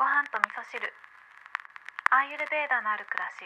[0.00, 0.80] ご飯と味噌汁。
[2.10, 3.44] アーユルベーダのある暮らし。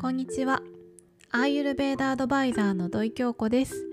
[0.00, 0.60] こんにちは。
[1.30, 3.86] アーユルベーダアドバイザーの土井京子です、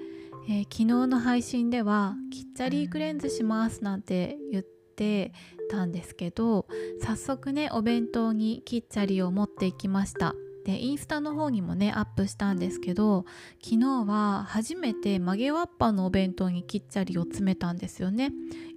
[0.50, 4.64] えー昨日の配信ではキッチャリークレンズしますなんて言っ
[4.96, 5.32] て
[5.70, 6.66] たんですけど
[7.04, 10.34] 早速ねお弁当にキッチャリを持っていきました。
[10.66, 13.26] でインスタの方にもねアップしたんですけど
[13.64, 18.32] 昨日は初めて曲げわっぱのお弁当にキッチャリを詰めたんですよね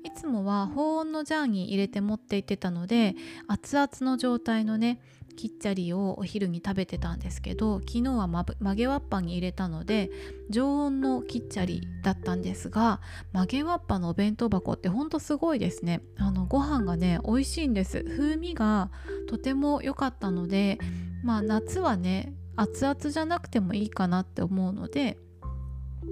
[0.04, 3.14] いつもは保温のジャーに入れて持って行ってたので
[3.46, 5.00] 熱々の状態のね
[5.38, 10.10] キッチャリをお昼に食べてたんですけど昨日は曲げわっぱに入れたので
[10.50, 13.00] 常温のキッチャリだったんですが
[13.32, 16.02] 曲げわっぱのお弁当箱ってほんとすごいですね。
[16.18, 18.02] あのご飯がね美味しいんです。
[18.02, 18.90] 風味が
[19.28, 20.80] とても良かったので
[21.22, 25.18] まあ夏はね熱々じゃなくてもいいかなって思うので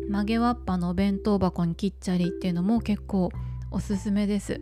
[0.09, 3.31] 曲げわっぱのお弁当箱にキッチャリっていうのも結構
[3.71, 4.61] おすすめです。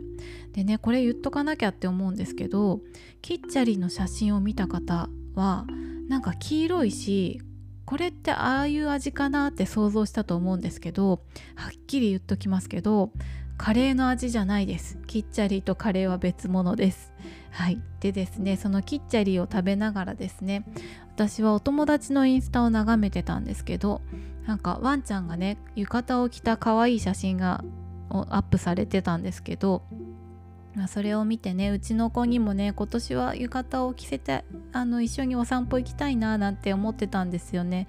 [0.52, 2.80] でねこれ言っとかなきゃって思うんですけど
[3.22, 5.66] キッチャリの写真を見た方は
[6.08, 7.40] なんか黄色いし
[7.84, 11.20] これってああいう味かなって想像したと思うんですけど
[11.54, 13.10] はっきり言っときますけど
[13.56, 14.98] カレーの味じゃないです。
[15.06, 17.12] キッチャリとカレーは別物です。
[17.52, 17.80] はい。
[18.00, 20.64] でですねそのキッチャリを食べながらですね
[21.14, 24.02] 私はお友達のインスタを眺めてたんですけど
[24.46, 27.62] なんかワンちゃんがね浴衣を着た可愛い写真が
[28.22, 29.82] アップされてたんですけど
[30.88, 37.86] それを見てねうちの子にもね今年は浴衣を着せてあの一緒にお散歩行きたいななんて思ってたんですよね。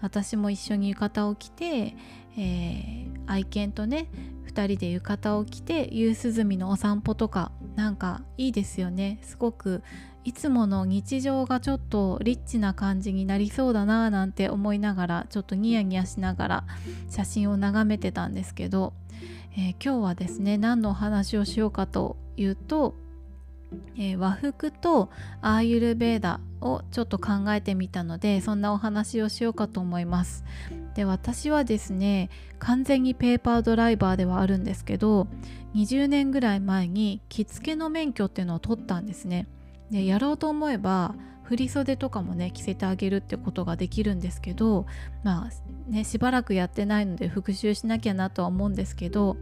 [0.00, 1.96] 私も一緒に浴衣を着て、
[2.36, 4.08] えー愛犬とね
[4.46, 9.82] 2人で浴衣を着て夕涼みのお散歩とかなんかいいですよねすごく
[10.24, 16.64] いつもの日常がちょっとリッチな感じになりそうだななんて思いながらちょっとニヤニヤしながら
[17.08, 18.92] 写真を眺めてたんですけど、
[19.56, 22.94] えー今日はですね何のお話をしようかというと、
[23.96, 30.44] えー和服とアーユルベーダをちょっと考えてみたのでそんなお話をしようかと思います。
[30.94, 35.28] で私はですね完全にペーパードライバーではあるんですけど
[35.74, 39.46] 20年ぐらい前に着付けの免許っていうのを取ったんですね。
[39.90, 41.14] でやろうと思えば
[41.48, 44.84] 振り袖とかもね着せてあげるってことができるんですけど
[45.24, 49.38] まあねしばらくやってないので復習しなきゃなとは思うんですけど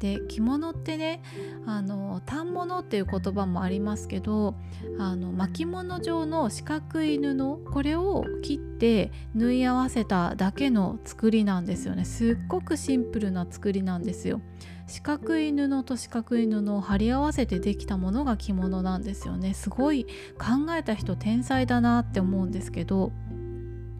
[0.00, 1.22] で着物ってね
[1.66, 4.54] あの反物っていう言葉もありますけど
[4.98, 12.04] あの巻物状の四角い布これを切って縫い合わせただけの作りなんですよね。
[12.04, 14.42] すっごくシンプルな作りなんですよ。
[14.90, 20.04] 四角い布と四角い布を貼り合わせてできたものが着物なんですよねすごい
[20.36, 23.12] 考えた人天才だなって思うんですけど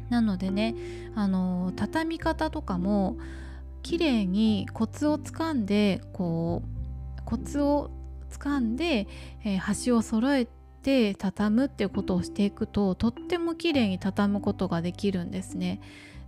[0.09, 0.75] なのでね
[1.15, 3.17] あの畳み方とかも
[3.83, 6.63] 綺麗にコツをつかんでこ
[7.19, 7.91] うコツを
[8.29, 9.07] つかんで、
[9.45, 10.47] えー端を揃え
[10.83, 15.81] て畳むっていうことをしていくととっても綺麗に畳むことができるんですね。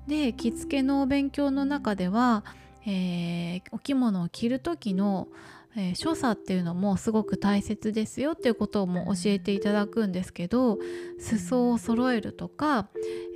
[0.06, 2.44] で着付けのお勉強の中では、
[2.87, 5.28] えーお着物を着る時の、
[5.76, 10.78] えー所作っていうのもすごく大切ですよっていうことも教えていただくんですけど
[11.19, 12.88] 裾を揃えるとか、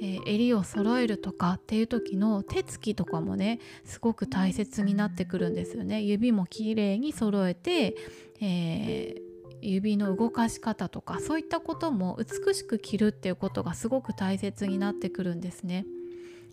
[0.02, 6.02] えー襟を揃えるとかっていう時の手つきとかもねすごく大切になってくるんですよね。
[6.02, 7.96] 指もきれいに揃えて、
[8.40, 9.26] えー
[9.62, 15.86] 指の動かし方とかそういったことも美しく着るっていうことがすごく大切になってくるんですね。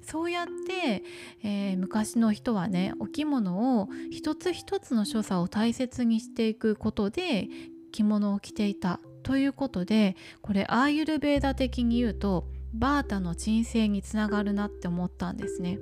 [0.04, 1.04] そうやって、
[1.44, 7.48] えー昔の人はねお着物を一つ一つの所作を大切にしていくことで
[7.92, 15.80] 着物を着ていたということでこれアーユルベーダ的に言うとバータの鎮静につながるなって思ったんですね。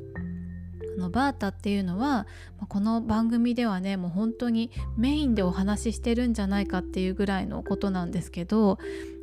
[0.98, 2.28] あのバータっていうのは
[2.68, 8.78] この番組ではねもう本当にメインでお話ししてるんじゃないかっていうぐらいのことなんですけど、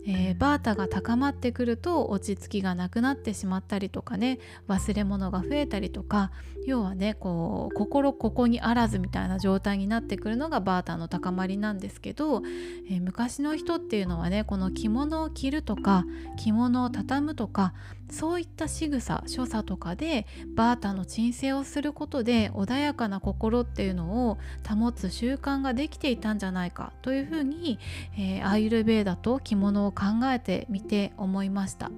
[0.07, 4.39] えーバータが高まってくると落ち着きがなくなってしまったりとかね
[4.69, 6.31] 忘れ物が増えたりとか
[6.67, 12.43] 要はねこう心ここにあらずみたいな状態になってくるのがバータの高まりなんですけど、
[12.91, 16.05] えー昔の人っていうのはねこの着物を着るとか
[16.37, 17.73] 着物を畳むとか
[18.11, 27.79] そういった仕草所作とかでバータの鎮静をすることで穏やかな心っていうのを保つ習慣ができていたんじゃないかというふうに、
[28.17, 31.91] えーアーユルベーダと着物をを考えてみて思いました。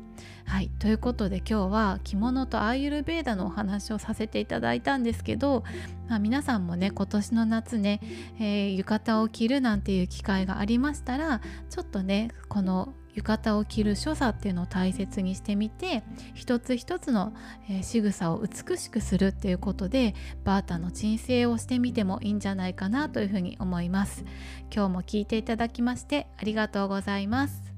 [0.47, 0.71] はい。
[0.79, 5.65] ということで今日は着物とアーユルベーダのお話をさせていただいたんですけど、
[6.09, 8.01] まあ、皆さんもね今年の夏ね、
[8.39, 16.03] えー浴衣を着るなんていう機会がありましたらちょっとねこの浴衣を着る所作っていうのを大切にしてみて
[16.35, 17.33] 一つ一つの、
[17.69, 20.15] えー、仕草を美しくするっていうことで
[20.45, 24.25] バータの鎮静をしてみてもいいんじゃないかなというふうに思います。
[24.73, 27.70] 今日も聞いていただきましてありがとうございます。